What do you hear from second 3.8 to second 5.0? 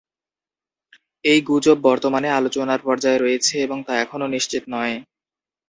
তা এখনো নিশ্চিত নয়।